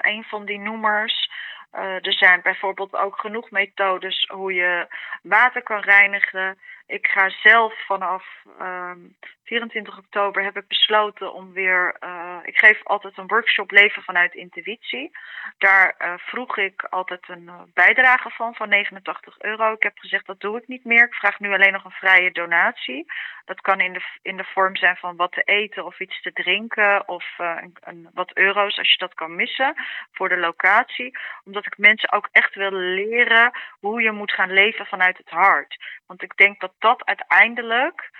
[0.00, 1.32] een van die noemers.
[1.76, 4.86] Uh, er zijn bijvoorbeeld ook genoeg methodes hoe je
[5.22, 6.58] water kan reinigen.
[6.86, 8.24] Ik ga zelf vanaf
[8.60, 11.96] um, 24 oktober heb ik besloten om weer.
[12.00, 15.10] Uh, ik geef altijd een workshop Leven vanuit Intuïtie.
[15.58, 19.72] Daar uh, vroeg ik altijd een uh, bijdrage van, van 89 euro.
[19.72, 21.04] Ik heb gezegd dat doe ik niet meer.
[21.04, 23.12] Ik vraag nu alleen nog een vrije donatie.
[23.44, 26.32] Dat kan in de, in de vorm zijn van wat te eten of iets te
[26.32, 29.74] drinken of een, een, wat euro's als je dat kan missen
[30.12, 31.18] voor de locatie.
[31.44, 35.76] Omdat ik mensen ook echt wil leren hoe je moet gaan leven vanuit het hart.
[36.06, 38.10] Want ik denk dat dat uiteindelijk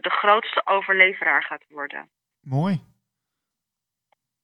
[0.00, 2.08] de grootste overleveraar gaat worden.
[2.40, 2.80] Mooi.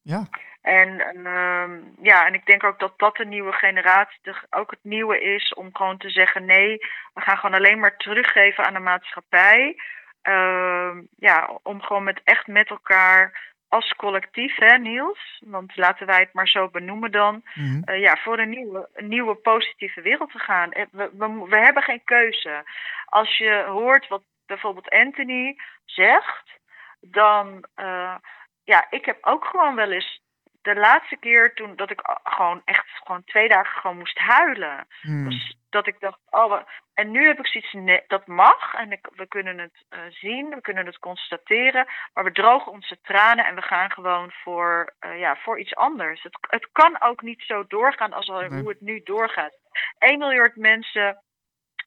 [0.03, 0.29] Ja.
[0.65, 1.71] En, uh,
[2.03, 5.55] ja, en ik denk ook dat dat de nieuwe generatie de, ook het nieuwe is
[5.55, 6.79] om gewoon te zeggen: nee,
[7.15, 9.77] we gaan gewoon alleen maar teruggeven aan de maatschappij.
[10.23, 15.43] Uh, ja, om gewoon met echt met elkaar als collectief, hè, Niels?
[15.47, 17.35] Want laten wij het maar zo benoemen dan.
[17.35, 17.83] Mm -hmm.
[17.85, 20.71] uh, ja, voor een nieuwe, een nieuwe positieve wereld te gaan.
[20.71, 22.65] We, we, we hebben geen keuze.
[23.05, 26.59] Als je hoort wat bijvoorbeeld Anthony zegt,
[27.01, 28.17] dan uh,
[28.65, 30.23] ja, ik heb ook gewoon wel eens
[30.63, 34.87] de laatste keer toen dat ik gewoon echt gewoon twee dagen gewoon moest huilen.
[35.01, 35.29] Hmm.
[35.29, 36.61] Dus dat ik dacht, oh,
[36.95, 40.49] en nu heb ik zoiets, nee, dat mag en ik, we kunnen het uh, zien,
[40.49, 45.19] we kunnen het constateren, maar we drogen onze tranen en we gaan gewoon voor, uh,
[45.19, 46.23] ja, voor iets anders.
[46.23, 48.49] Het, het kan ook niet zo doorgaan als nee.
[48.49, 49.59] hoe het nu doorgaat.
[49.99, 51.23] 1 miljard mensen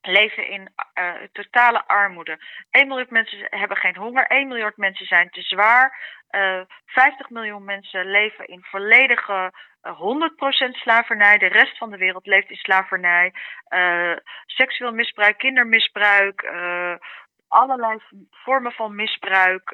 [0.07, 2.37] leven in uh, totale armoede.
[2.69, 4.27] 1 miljard mensen hebben geen honger.
[4.27, 6.15] 1 miljard mensen zijn te zwaar.
[6.31, 9.51] Uh, 50 miljoen mensen leven in volledige
[9.83, 11.37] uh, 100% slavernij.
[11.37, 13.33] De rest van de wereld leeft in slavernij.
[14.45, 16.51] Seksueel misbruik, kindermisbruik.
[17.47, 17.99] Allerlei
[18.31, 19.71] vormen van misbruik.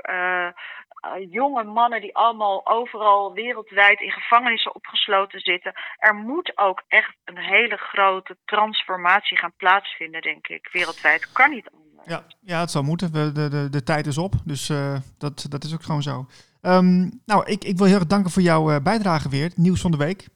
[1.29, 5.73] Jonge mannen die allemaal overal wereldwijd in gevangenissen opgesloten zitten.
[5.97, 11.31] Er moet ook echt een hele grote transformatie gaan plaatsvinden, denk ik, wereldwijd.
[11.31, 12.07] Kan niet anders.
[12.07, 13.11] Ja, ja het zou moeten.
[13.13, 16.25] De, de, de, tijd is op, dus uh, dat, dat is ook gewoon zo.
[16.61, 19.91] Um, nou, ik, ik wil heel erg danken voor jouw uh, bijdrage weer, nieuws van
[19.91, 20.27] de week.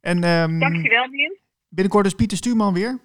[0.00, 1.38] En, um, Dankjewel, Niels.
[1.68, 2.98] Binnenkort is Pieter Stuurman weer.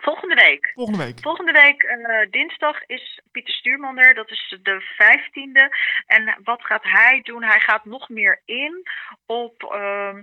[0.00, 0.70] Volgende week.
[0.74, 1.20] Volgende week.
[1.20, 4.14] Volgende week, uh, dinsdag, is Pieter Stuurman er.
[4.14, 5.68] Dat is de 15e.
[6.06, 7.42] En wat gaat hij doen?
[7.42, 8.82] Hij gaat nog meer in
[9.26, 10.16] op uh,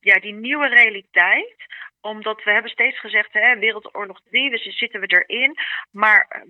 [0.00, 1.56] ja, die nieuwe realiteit
[2.00, 5.56] omdat we hebben steeds gezegd, hè, Wereldoorlog 3, we zitten we erin.
[5.90, 6.40] Maar eh,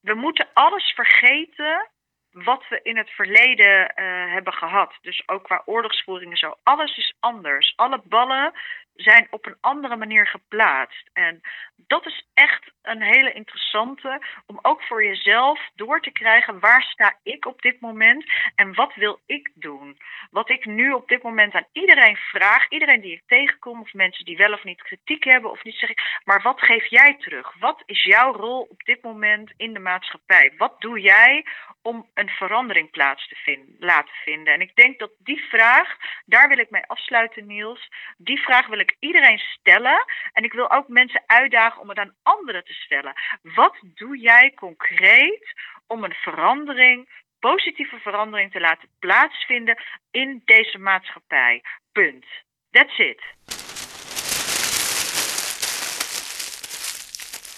[0.00, 1.90] we moeten alles vergeten
[2.30, 4.94] wat we in het verleden uh, hebben gehad.
[5.00, 6.54] Dus ook qua oorlogsvoering en zo.
[6.62, 7.72] Alles is anders.
[7.76, 8.52] Alle ballen
[8.96, 11.10] zijn op een andere manier geplaatst.
[11.12, 11.40] En
[11.76, 17.18] dat is echt een hele interessante om ook voor jezelf door te krijgen waar sta
[17.22, 19.98] ik op dit moment en wat wil ik doen.
[20.30, 24.24] Wat ik nu op dit moment aan iedereen vraag, iedereen die ik tegenkom of mensen
[24.24, 27.54] die wel of niet kritiek hebben of niet zeg ik, maar wat geef jij terug?
[27.58, 30.52] Wat is jouw rol op dit moment in de maatschappij?
[30.56, 31.46] Wat doe jij
[31.82, 34.54] om een verandering plaats te vinden, laten vinden?
[34.54, 38.78] En ik denk dat die vraag, daar wil ik mee afsluiten Niels, die vraag wil
[38.78, 43.12] ik iedereen stellen en ik wil ook mensen uitdagen om het aan anderen te stellen.
[43.42, 45.52] Wat doe jij concreet
[45.86, 51.62] om een verandering, positieve verandering te laten plaatsvinden in deze maatschappij?
[51.92, 52.24] Punt.
[52.70, 53.22] That's it.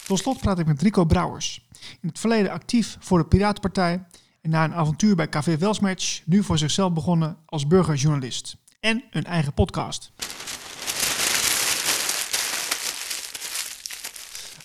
[0.07, 1.61] Tot slot praat ik met Rico Brouwers.
[2.03, 4.05] In het verleden actief voor de Piratenpartij
[4.43, 8.57] en na een avontuur bij Café Welsmatch nu voor zichzelf begonnen als burgerjournalist.
[8.81, 10.13] En een eigen podcast.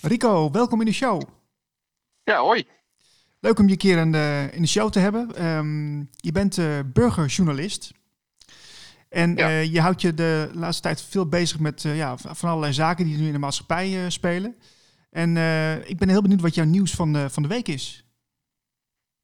[0.06, 1.22] Rico, welkom in de show.
[2.24, 2.64] Ja, hoi.
[3.40, 5.34] Leuk om je een keer in de, in de show te hebben.
[5.36, 7.92] Ehm, je bent uh, burgerjournalist.
[9.08, 9.48] En Ja.
[9.48, 13.04] eh, je houdt je de laatste tijd veel bezig met eh, ja, van allerlei zaken
[13.04, 14.56] die nu in de maatschappij eh, spelen.
[15.10, 18.04] En eh, ik ben heel benieuwd wat jouw nieuws van de, van de week is.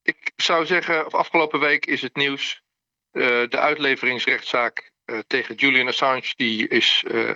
[0.03, 2.63] Ik zou zeggen, afgelopen week is het nieuws.
[3.11, 7.31] eh, de uitleveringsrechtszaak eh, tegen Julian Assange, die is eh,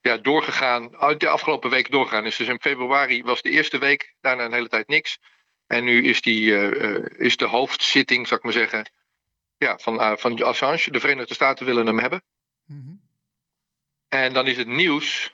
[0.00, 1.00] ja, doorgegaan.
[1.00, 2.36] oh, De afgelopen week doorgegaan is.
[2.36, 5.18] Dus in februari was de eerste week, daarna een hele tijd niks.
[5.66, 8.90] En nu is, die, eh, eh, is de hoofdzitting, zou ik maar zeggen,
[9.56, 10.90] ja, van, eh, van Assange.
[10.90, 12.22] De Verenigde Staten willen hem hebben.
[12.64, 12.94] Mhm.
[14.08, 15.32] En dan is het nieuws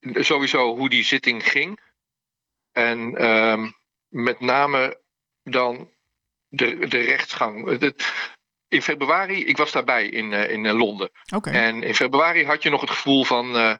[0.00, 1.80] sowieso hoe die zitting ging.
[2.72, 3.70] En ehm,
[4.08, 5.00] met name
[5.42, 5.90] dan
[6.48, 7.78] de, de rechtsgang.
[7.80, 8.12] Het-
[8.70, 11.10] in februari, ik was daarbij in, eh, in eh, Londen.
[11.34, 13.56] Oké, En in februari had je nog het gevoel van.
[13.56, 13.74] eh,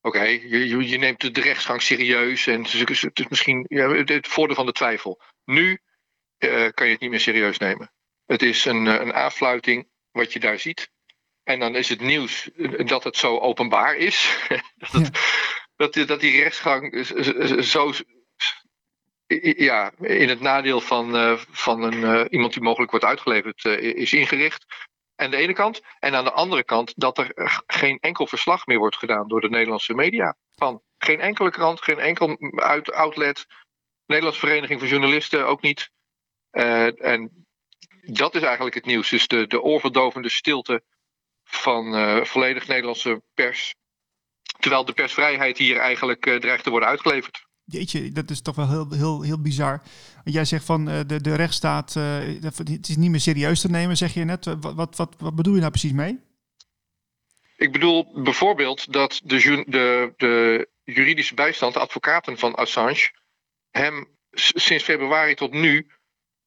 [0.00, 2.46] Oké, je, je, je neemt de, rechtsgang serieus.
[2.46, 5.20] En het is, het is misschien ja, het, voordeel van de twijfel.
[5.44, 5.78] Nu
[6.74, 7.92] kan je het niet meer serieus nemen.
[8.26, 10.90] Het is een, een aanfluiting wat je daar ziet.
[11.44, 14.38] En dan is het nieuws dat het zo openbaar is.
[14.78, 15.18] dat, het,
[15.76, 17.06] dat, die- dat die rechtsgang
[17.64, 17.92] zo
[19.56, 23.82] ja, in het nadeel van, eh, van een, eh, iemand die mogelijk wordt uitgeleverd eh,
[23.82, 24.66] is ingericht.
[25.16, 25.80] Aan de ene kant.
[25.98, 27.32] En aan de andere kant dat er
[27.66, 30.36] geen enkel verslag meer wordt gedaan door de Nederlandse media.
[30.54, 33.46] Van geen enkele krant, geen enkel uit, outlet.
[34.06, 35.90] Nederlandse Vereniging van Journalisten ook niet.
[36.50, 37.46] En
[38.00, 39.08] dat is eigenlijk het nieuws.
[39.08, 40.82] Dus de, de oorverdovende stilte
[41.44, 43.74] van volledig Nederlandse pers.
[44.58, 47.47] Terwijl de persvrijheid hier eigenlijk dreigt te worden uitgeleverd.
[47.68, 49.82] Jeetje, dat is toch wel heel, heel, heel bizar.
[50.24, 53.96] Jij zegt van eh, de, de rechtsstaat, eh, het is niet meer serieus te nemen,
[53.96, 54.44] zeg je net.
[54.60, 56.18] Wat, wat, wat, bedoel je nou precies mee?
[57.56, 63.10] Ik bedoel bijvoorbeeld dat de, de, de juridische bijstand, de advocaten van Assange,
[63.70, 65.86] hem sinds februari tot nu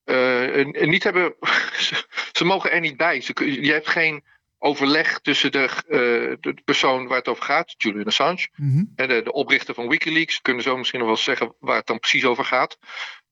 [0.04, 1.36] eh, niet hebben.
[2.38, 3.22] ze mogen er niet bij.
[3.22, 4.24] Ze, je hebt geen
[4.64, 8.84] overleg tussen de, eh, de persoon waar het over gaat, Julian Assange, Mhm.
[8.96, 10.42] en de, de oprichter van Wikileaks.
[10.42, 12.78] Kunnen zo misschien nog wel zeggen waar het dan precies over gaat.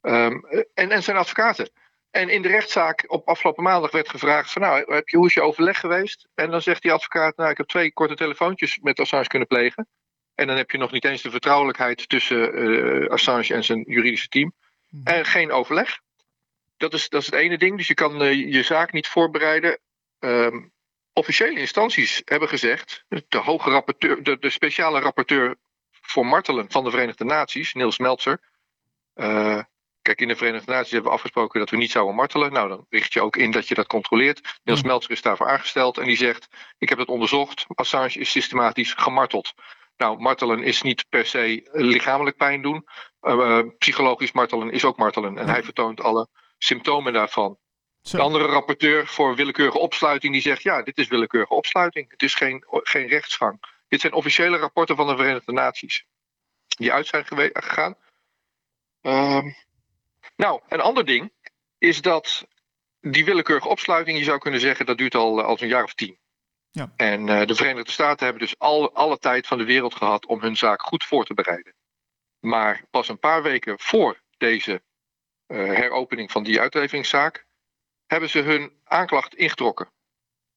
[0.02, 0.36] Ehm,
[0.74, 1.70] en, en zijn advocaten.
[2.12, 5.34] En in de rechtszaak op afgelopen maandag werd gevraagd: van, nou, heb je, hoe is
[5.34, 6.28] je overleg geweest?
[6.36, 9.88] En dan zegt die advocaat: Nou, ik heb twee korte telefoontjes met Assange kunnen plegen.
[10.36, 14.28] En dan heb je nog niet eens de vertrouwelijkheid tussen eh, Assange en zijn juridische
[14.28, 14.54] team.
[14.90, 15.08] Mhm.
[15.08, 16.00] En geen overleg.
[16.78, 17.78] Dat is, dat is het ene ding.
[17.78, 19.80] Dus je kan eh, je zaak niet voorbereiden.
[20.20, 20.60] Ehm,
[21.20, 25.56] officiële instanties hebben gezegd: de, hoge rapporteur, de, de speciale rapporteur
[25.92, 28.42] voor martelen van de Verenigde Naties, Niels Meltzer.
[29.14, 29.60] eh,
[30.02, 32.54] Kijk, in de Verenigde Naties hebben we afgesproken dat we niet zouden martelen.
[32.54, 34.60] Nou, dan richt je ook in dat je dat controleert.
[34.64, 34.88] Niels Ja.
[34.88, 37.66] Meltzer is daarvoor aangesteld en die zegt: Ik heb dat onderzocht.
[37.68, 39.54] Assange is systematisch gemarteld.
[39.98, 42.86] Nou, martelen is niet per se lichamelijk pijn doen.
[43.22, 45.38] Eh, eh, psychologisch martelen is ook martelen.
[45.38, 46.28] En hij vertoont alle
[46.58, 47.58] symptomen daarvan.
[48.02, 48.18] Zo.
[48.18, 52.12] De andere rapporteur voor willekeurige opsluiting die zegt: Ja, dit is willekeurige opsluiting.
[52.12, 53.60] Het is geen, geen rechtsgang.
[53.88, 56.06] Dit zijn officiële rapporten van de Verenigde Naties
[56.68, 57.96] die uit zijn gegaan.
[59.02, 59.52] Ehm,
[60.36, 61.32] nou, een ander ding
[61.78, 62.48] is dat
[63.02, 66.18] die willekeurige opsluiting, je zou kunnen zeggen, dat duurt al, al een jaar of tien.
[66.72, 66.94] Ja.
[66.96, 70.42] En eh, de Verenigde Staten hebben dus al, alle tijd van de wereld gehad om
[70.42, 71.74] hun zaak goed voor te bereiden.
[72.40, 74.84] Maar pas een paar weken voor deze
[75.46, 77.46] eh, heropening van die uitleveringszaak,
[78.10, 79.90] hebben ze hun aanklacht ingetrokken.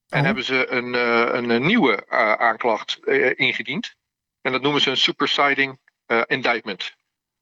[0.08, 0.24] En Oh.
[0.24, 3.94] hebben ze een, eh, een, een nieuwe eh, aanklacht eh, ingediend.
[4.40, 6.94] En dat noemen ze een superseding eh, indictment.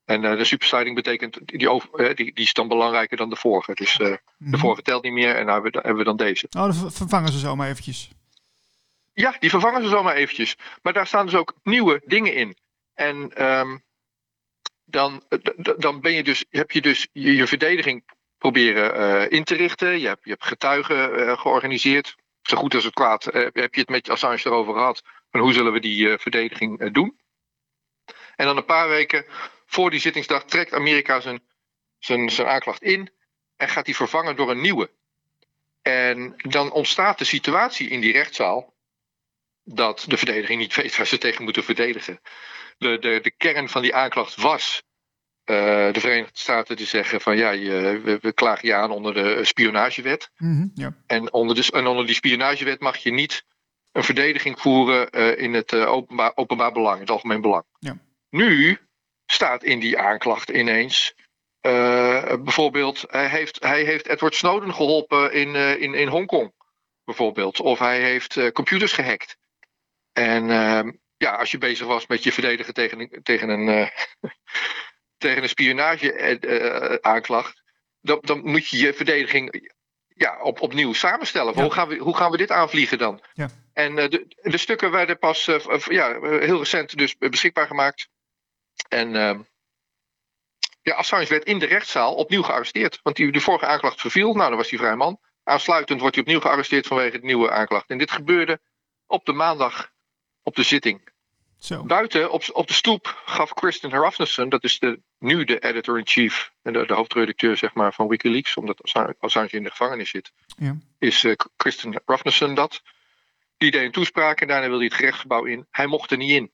[0.05, 3.35] En eh, de superseding betekent, die, over, eh, die, die is dan belangrijker dan de
[3.35, 3.73] vorige.
[3.73, 4.51] Dus eh, Mhm.
[4.51, 6.45] de vorige telt niet meer en nou hebben we, hebben we dan deze.
[6.49, 8.09] Oh, dan ver- vervangen ze zo maar eventjes.
[9.13, 10.55] Ja, die vervangen ze zomaar eventjes.
[10.81, 12.57] Maar daar staan dus ook nieuwe dingen in.
[12.93, 13.77] En ehm,
[14.85, 15.23] dan,
[15.77, 18.03] dan ben je dus, heb je dus je, je verdediging
[18.41, 19.99] proberen uh, in te richten.
[19.99, 22.15] Je hebt, je hebt getuigen uh, georganiseerd.
[22.41, 25.01] Zo goed als het kwaad uh, heb je het met Assange erover gehad.
[25.31, 27.19] Van hoe zullen we die verdediging doen?
[28.35, 29.25] En dan een paar weken
[29.65, 31.41] voor die zittingsdag trekt Amerika zijn,
[31.99, 33.11] zijn, zijn aanklacht in.
[33.57, 34.91] En gaat die vervangen door een nieuwe.
[35.81, 38.73] En dan ontstaat de situatie in die rechtszaal.
[39.63, 42.19] dat de verdediging niet weet waar ze tegen moeten verdedigen.
[42.77, 44.83] De, de, de kern van die aanklacht was
[45.43, 49.45] de Verenigde Staten die zeggen van ja, je, we, we, klagen je aan onder de
[49.45, 50.31] spionagewet.
[50.37, 50.95] Mm -hmm, ja.
[51.07, 53.45] en, onder de, en onder die spionagewet mag je niet
[53.91, 57.63] een verdediging voeren uh, in het uh, openbaar, openbaar belang, het algemeen belang.
[57.79, 57.97] Ja.
[58.29, 58.79] Nu
[59.25, 61.13] staat in die aanklacht ineens.
[61.61, 66.53] bijvoorbeeld, hij heeft, hij heeft Edward Snowden geholpen in, in, in Hongkong.
[67.03, 67.59] Bijvoorbeeld.
[67.59, 69.37] Of hij heeft computers gehackt.
[70.13, 73.89] En ehm, ja, als je bezig was met je verdedigen tegen, tegen een
[75.21, 77.61] tegen een spionage-aanklacht,
[78.01, 79.71] dan, dan moet je je verdediging
[80.07, 81.53] ja, op, opnieuw samenstellen.
[81.55, 81.61] Ja.
[81.61, 83.23] Hoe, gaan we, hoe gaan we dit aanvliegen dan?
[83.33, 83.49] Ja.
[83.73, 88.09] En uh, de, de stukken werden pas uh, ja, heel recent dus beschikbaar gemaakt.
[88.87, 89.39] En uh,
[90.81, 92.99] ja, Assange werd in de rechtszaal opnieuw gearresteerd.
[93.03, 94.33] Want die, de vorige aanklacht verviel.
[94.33, 95.19] Nou, dan was hij vrij man.
[95.43, 97.89] Aansluitend wordt hij opnieuw gearresteerd vanwege de nieuwe aanklacht.
[97.89, 98.59] En dit gebeurde
[99.05, 99.91] op de maandag
[100.43, 101.09] op de zitting.
[101.61, 101.83] Zo.
[101.83, 106.73] Buiten op, op de stoep gaf Kristen Hrafnsson, dat is de, nu de editor-in-chief en
[106.73, 110.77] de, de, hoofdredacteur zeg maar, van Wikileaks, omdat Assange in de gevangenis zit, ja.
[110.99, 112.81] is uh, Kristen dat.
[113.57, 115.67] Die deed een toespraak en daarna wilde hij het gerechtsgebouw in.
[115.71, 116.51] Hij mocht er niet in.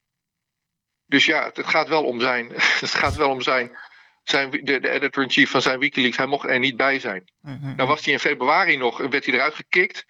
[1.06, 2.52] Dus ja, het gaat wel om zijn,
[2.86, 3.78] het gaat wel om zijn,
[4.24, 6.17] zijn de, de editor-in-chief van zijn Wikileaks.
[6.17, 7.32] Hij mocht er niet bij zijn.
[7.41, 10.06] Nee, nee, Nou was hij in februari nog, werd hij eruit gekikt,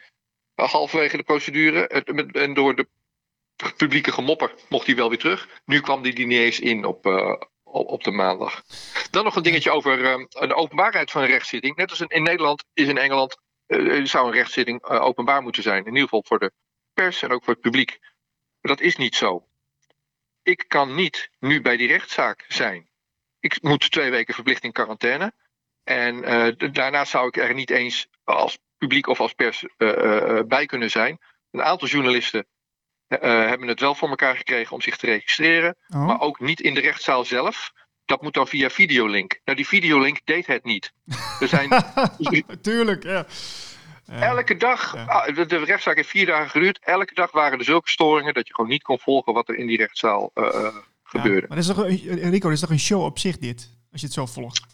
[0.55, 1.87] halverwege de procedure,
[2.31, 2.87] en door de
[3.77, 5.61] publieke gemopper mocht hij wel weer terug.
[5.65, 8.63] Nu kwam die niet eens in op, uh, op, de maandag.
[9.11, 11.75] Dan nog een dingetje over uh, de openbaarheid van een rechtszitting.
[11.75, 15.79] Net als in, Nederland is in Engeland uh, zou een rechtszitting openbaar moeten zijn.
[15.79, 16.51] In ieder geval voor de
[16.93, 17.97] pers en ook voor het publiek.
[18.61, 19.47] Maar dat is niet zo.
[20.43, 22.89] Ik kan niet nu bij die rechtszaak zijn.
[23.39, 25.33] Ik moet twee weken verplicht in quarantaine.
[25.83, 26.21] En
[26.73, 29.65] daarnaast zou ik er niet eens als publiek of als pers
[30.47, 31.19] bij kunnen zijn.
[31.51, 32.45] Een aantal journalisten
[33.07, 35.75] hebben het wel voor elkaar gekregen om zich te registreren.
[35.87, 36.05] Oh.
[36.05, 37.71] Maar ook niet in de rechtszaal zelf.
[38.05, 39.39] Dat moet dan via videolink.
[39.45, 40.93] Nou, die videolink deed het niet.
[41.39, 41.83] Er zijn
[42.61, 43.25] Tuurlijk, ja.
[44.09, 45.31] Uh, elke dag, ja.
[45.31, 46.79] de, de, rechtszaak heeft vier dagen geduurd.
[46.81, 49.67] Elke dag waren er zulke storingen dat je gewoon niet kon volgen wat er in
[49.67, 51.41] die rechtszaal uh, gebeurde.
[51.41, 51.85] Ja, maar is toch,
[52.29, 54.65] Rico, dat is toch een show op zich dit, als je het zo volgt?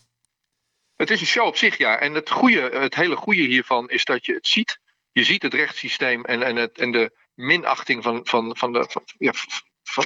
[0.95, 1.99] Het is een show op zich, ja.
[1.99, 4.79] En het, goede, het hele goede hiervan is dat je het ziet.
[5.11, 9.03] Je ziet het rechtssysteem en, en, het, en de, minachting van, van, van, de, van,
[9.17, 9.31] ja,
[9.83, 10.05] van,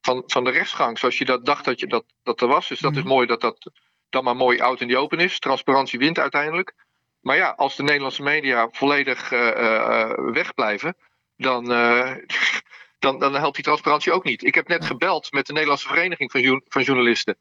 [0.00, 0.98] van, van de rechtsgang.
[0.98, 2.68] Zoals je dat dacht dat, je dat, dat er was.
[2.68, 3.00] Dus dat Mhm.
[3.00, 3.70] is mooi dat dat
[4.10, 5.38] dan maar mooi oud in die open is.
[5.38, 6.74] Transparantie wint uiteindelijk.
[7.20, 10.96] Maar ja, als de Nederlandse media volledig uh, uh, wegblijven,
[11.36, 12.14] dan, uh,
[12.98, 14.44] dan, dan helpt die transparantie ook niet.
[14.44, 17.36] Ik heb net gebeld met de Nederlandse Vereniging van, jo van Journalisten.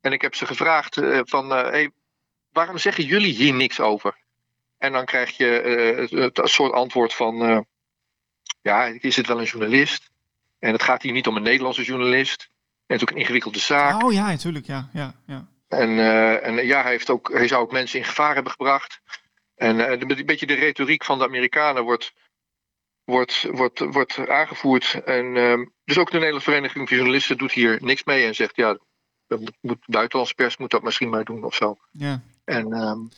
[0.00, 1.90] En ik heb ze gevraagd van, hey,
[2.52, 4.16] waarom zeggen jullie hier niks over?
[4.78, 5.46] En dan krijg je
[6.10, 7.66] het soort antwoord van
[8.66, 10.10] ja, is het wel een journalist?
[10.58, 12.48] En het gaat hier niet om een Nederlandse journalist.
[12.86, 14.02] En het is ook een ingewikkelde zaak.
[14.02, 14.88] Oh ja, natuurlijk, ja.
[14.92, 15.48] ja, ja.
[15.68, 19.00] En, uh, en ja, hij, heeft ook, hij zou ook mensen in gevaar hebben gebracht.
[19.54, 22.12] En uh, een beetje de retoriek van de Amerikanen wordt,
[23.04, 25.02] wordt, wordt, wordt aangevoerd.
[25.04, 28.56] En uh, dus ook de Nederlandse Vereniging van Journalisten doet hier niks mee en zegt
[28.56, 28.78] ja,
[29.26, 31.76] de moet, buitenlandse pers moet dat misschien maar doen of zo.
[31.90, 32.22] Ja.
[32.44, 33.08] En um,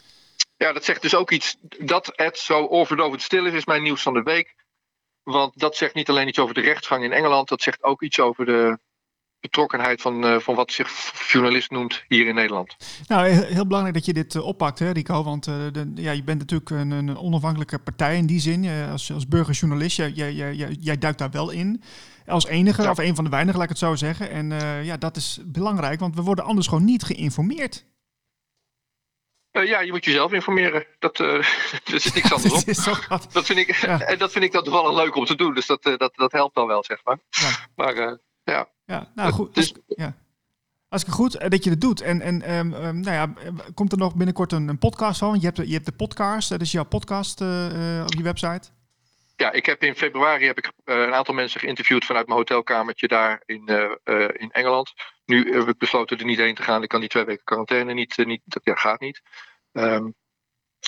[0.56, 1.56] ja, dat zegt dus ook iets.
[1.78, 4.54] Dat het zo oorverdovend stil is, is mijn nieuws van de week.
[5.32, 8.20] Want dat zegt niet alleen iets over de rechtsgang in Engeland, dat zegt ook iets
[8.20, 8.78] over de
[9.40, 12.76] betrokkenheid van, uh, van wat zich journalist noemt hier in Nederland.
[13.06, 15.22] Nou, heel belangrijk dat je dit uh, oppakt, hè, Rico.
[15.22, 18.68] Want uh, de, ja, je bent natuurlijk een, een, onafhankelijke partij in die zin.
[18.90, 21.82] als, als burgerjournalist, jij, jij, jij, jij duikt daar wel in.
[22.26, 22.90] Als enige, ja.
[22.90, 24.30] of een van de weinigen, laat ik het zo zeggen.
[24.30, 24.50] En
[24.84, 27.84] ja, dat is belangrijk, want we worden anders gewoon niet geïnformeerd.
[29.58, 30.86] Uh, ja, je moet jezelf informeren.
[30.98, 31.32] Dat, uh,
[31.84, 33.32] dat is niks anders op.
[33.32, 34.00] dat, vind ik, ja.
[34.12, 35.54] En dat vind ik dat wel leuk om te doen.
[35.54, 37.18] Dus dat, uh, dat, dat helpt dan wel, zeg maar.
[37.30, 37.50] Ja.
[37.76, 38.68] Maar ja.
[38.84, 39.54] Ja, nou goed.
[39.54, 40.16] Dus, ja.
[40.88, 42.00] Hartstikke goed dat je het doet.
[42.00, 45.40] En, en um, um, nou ja, komt er nog binnenkort een, een podcast van?
[45.40, 48.68] Je hebt, je hebt de podcast, dat is jouw podcast op je website.
[49.36, 53.42] Ja, ik heb in februari heb ik een aantal mensen geïnterviewd vanuit mijn hotelkamertje daar
[53.46, 53.68] in,
[54.32, 54.92] in Engeland.
[55.28, 56.82] Nu heb ik besloten er niet heen te gaan.
[56.82, 58.16] Ik kan die twee weken quarantaine niet.
[58.16, 59.22] niet dat ja, gaat niet.
[59.72, 60.14] Um,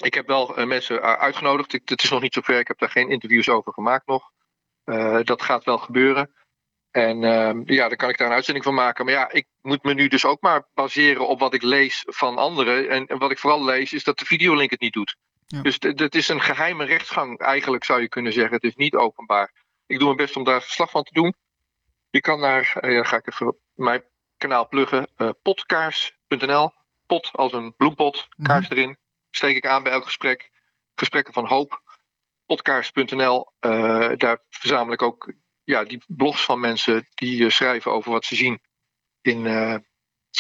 [0.03, 1.72] ik heb wel uh, mensen uh, uitgenodigd.
[1.72, 2.59] Ik, het is nog niet zover.
[2.59, 4.31] Ik heb daar geen interviews over gemaakt nog.
[5.24, 6.31] dat gaat wel gebeuren.
[6.91, 9.05] En ehm, ja, daar kan ik daar een uitzending van maken.
[9.05, 12.37] Maar ja, ik moet me nu dus ook maar baseren op wat ik lees van
[12.37, 12.89] anderen.
[12.89, 15.16] En, en wat ik vooral lees is dat de videolink het niet doet.
[15.47, 15.62] Ja.
[15.62, 18.55] Dus het is een geheime rechtsgang, eigenlijk zou je kunnen zeggen.
[18.55, 19.53] Het is niet openbaar.
[19.87, 21.35] Ik doe mijn best om daar verslag van te doen.
[22.11, 24.05] Je kan naar, ja, ga ik even mijn
[24.37, 26.72] kanaal pluggen, uh, potkaars.nl.
[27.11, 28.78] Pot als een bloempot, kaars Mhm.
[28.78, 28.98] erin.
[29.30, 30.50] Steek ik aan bij elk gesprek.
[30.94, 31.82] Gesprekken van hoop.
[32.46, 33.52] Potkaars.nl.
[33.61, 35.32] Uh, daar verzamel ik ook
[35.64, 38.61] ja, die blogs van mensen die uh, schrijven over wat ze zien
[39.20, 39.76] in, uh,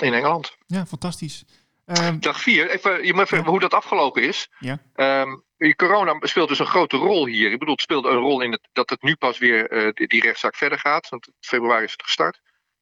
[0.00, 0.56] in Engeland.
[0.66, 1.44] Ja, fantastisch.
[1.84, 3.44] Ehm, Dag 4, even, je moet even Ja.
[3.44, 4.48] hoe dat afgelopen is.
[4.58, 4.78] Ja.
[4.94, 5.36] Ehm,
[5.76, 7.52] corona speelt dus een grote rol hier.
[7.52, 10.08] Ik bedoel, het speelde een rol in het, dat het nu pas weer uh, die,
[10.08, 11.08] die rechtszaak verder gaat.
[11.08, 12.40] Want in februari is het gestart.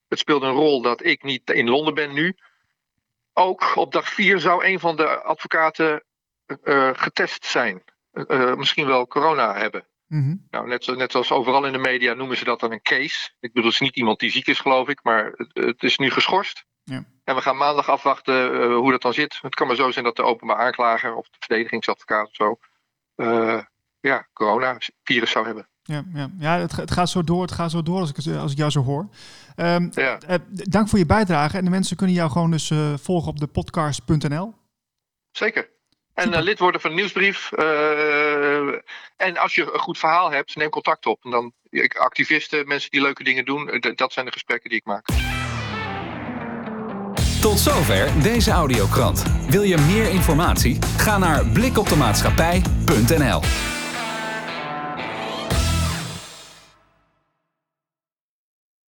[0.09, 2.36] Het speelde een rol dat ik niet in Londen ben nu.
[3.39, 6.05] Ook op dag 4 zou een van de advocaten
[6.64, 7.82] uh, getest zijn.
[8.12, 9.86] Uh, misschien wel corona hebben.
[10.07, 10.36] mhm.
[10.51, 13.30] Nou, net, net zoals overal in de media noemen ze dat dan een case.
[13.41, 15.99] Ik bedoel, het is niet iemand die ziek is, geloof ik, maar het, het is
[15.99, 16.64] nu geschorst.
[16.84, 17.05] Ja.
[17.24, 19.39] En we gaan maandag afwachten uh, hoe dat dan zit.
[19.43, 22.59] Het kan maar zo zijn dat de openbaar aanklager of de verdedigingsadvocaat of zo.
[24.01, 25.68] Ja, corona-virus zou hebben.
[25.89, 26.30] Ja, ja.
[26.39, 28.59] ja het, het, gaat zo door, het gaat zo door als ik, het, als ik
[28.59, 29.09] jou zo hoor.
[29.57, 30.18] Um, ja.
[30.28, 31.57] uh, dank voor je bijdrage.
[31.57, 34.55] En de mensen kunnen jou gewoon dus uh, volgen op de podcast.nl.
[35.30, 35.68] Zeker.
[36.14, 37.51] En uh, lid worden van de nieuwsbrief.
[37.59, 38.74] Uh,
[39.16, 41.24] en als je een goed verhaal hebt, neem contact op.
[41.24, 41.53] En dan
[41.99, 45.07] activisten, mensen die leuke dingen doen, dat zijn de gesprekken die ik maak.
[47.41, 49.22] Tot zover deze audiokrant.
[49.49, 50.78] Wil je meer informatie?
[50.97, 53.41] Ga naar blikopdemaatschappij.nl